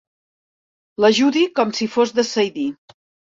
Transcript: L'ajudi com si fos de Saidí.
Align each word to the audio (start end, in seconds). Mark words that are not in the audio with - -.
L'ajudi 1.03 1.43
com 1.59 1.75
si 1.81 1.89
fos 1.97 2.15
de 2.21 2.27
Saidí. 2.33 2.67